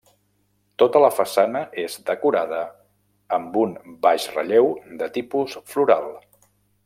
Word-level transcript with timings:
Tota 0.83 1.01
la 1.03 1.09
façana 1.17 1.61
és 1.83 1.97
decorada 2.07 2.63
amb 3.39 3.61
un 3.65 3.77
baix 4.07 4.27
relleu 4.39 4.75
de 5.03 5.11
tipus 5.19 5.59
floral. 5.75 6.11